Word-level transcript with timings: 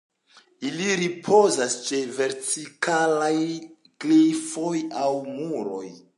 Ili 0.69 0.87
ripozas 1.01 1.75
ĉe 1.89 1.99
vertikalaj 2.15 3.35
klifoj 4.07 4.75
aŭ 5.05 5.15
muroj. 5.31 5.89